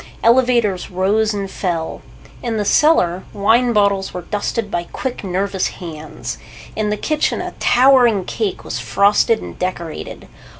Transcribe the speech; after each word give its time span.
Elevators 0.23 0.89
rose 0.89 1.31
and 1.31 1.51
fell. 1.51 2.01
In 2.41 2.57
the 2.57 2.65
cellar, 2.65 3.21
wine 3.33 3.71
bottles 3.71 4.15
were 4.15 4.23
dusted 4.23 4.71
by 4.71 4.87
quick, 4.91 5.23
nervous 5.23 5.67
hands. 5.67 6.39
In 6.75 6.89
the 6.89 6.97
kitchen, 6.97 7.39
a 7.39 7.53
towering 7.59 8.25
cake 8.25 8.63
was 8.63 8.79
frosted 8.79 9.43
and 9.43 9.59
decorated. 9.59 10.27